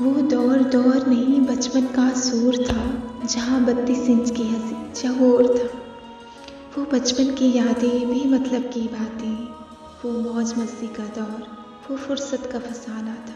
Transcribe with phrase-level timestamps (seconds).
[0.00, 5.78] वो दौर दौर नहीं, बचपन का सूर था, जहाँ बत्तीस इंच की हँसी, चहोर था।
[6.78, 9.48] वो बचपन की यादें भी मतलब की बातें,
[10.04, 11.46] वो मौज मस्ती का दौर,
[11.90, 13.34] वो फुर्सत का फसाना था।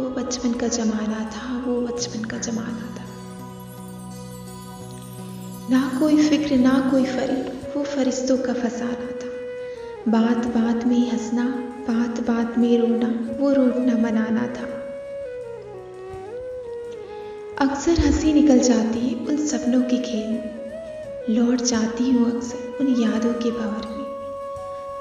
[0.00, 3.05] वो बचपन का जमाना था, वो बचपन का जमाना था।
[5.70, 9.30] ना कोई फ़िक्र, ना कोई फरीक वो फरिश्तों का फसाना था
[10.08, 11.44] बात बात में हंसना,
[11.88, 13.08] बात बात में रोना,
[13.40, 14.66] वो रोना मनाना था।
[17.60, 23.32] अक्सर हँसी निकल जाती है उन सपनों के खेल लौट जाती हूँ अक्सर उन यादों
[23.32, 24.04] के भंवर में।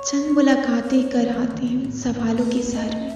[0.05, 3.13] चंद मुलाकातें कर आती हूँ सवालों के सर में।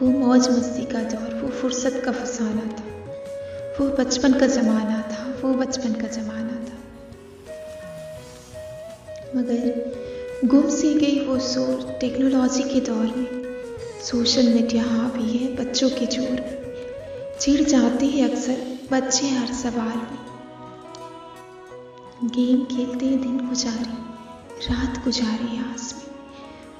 [0.00, 2.93] वो मौज मस्ती का दौर, वो फुर्सत का फसाना था।
[3.80, 6.76] वो बचपन का ज़माना था, वो बचपन का ज़माना था।
[9.36, 9.92] मगर
[10.44, 13.44] गुम सी गई वो सोर टेक्नोलॉजी के दौर में।
[14.02, 16.74] सोशल मीडिया हावी है, बच्चों के ज़ोर में।
[17.40, 18.56] चिढ़ जाते हैं अक्सर,
[18.92, 20.22] बच्चे हर सवाल में।
[22.24, 23.96] गेम खेलते दिन गुजारे,
[24.70, 26.14] रात गुजारे आस में।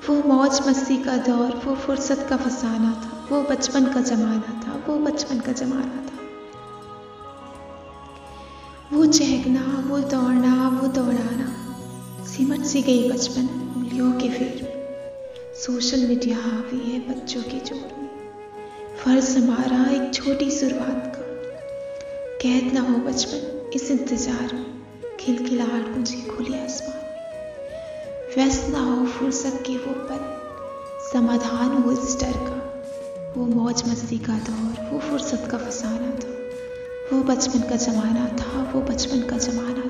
[0.08, 4.84] वो मौज मस्ती का दौर, वो फुर्सत का फसाना था, वो बचपन का ज़माना था,
[4.88, 6.13] वो बचपन का ज़माना था।
[8.92, 11.46] वो चहकना, वो दौड़ना, वो दौड़ाना।
[12.24, 17.78] सिमट सी गई बचपन उंगलियों के फेर। में सोशल मीडिया हावी है बच्चों के ज़ोर
[17.78, 18.10] में।
[19.04, 21.22] फ़र्ज़ हमारा एक छोटी शुरुआत का।
[22.42, 29.06] कैद ना हो बचपन इस इंतज़ार में। खिलखिलाहट मुझे खुले आसमान में। व्यस्त ना हो
[29.06, 30.40] फुर्सत के वो पल।
[31.12, 32.84] समाधान हो इस डर का।
[33.36, 36.43] वो मौज मस्ती का दौर, वो फुर्सत का फसाना था
[37.12, 39.83] वो बचपन का ज़माना था वो बचपन का ज़माना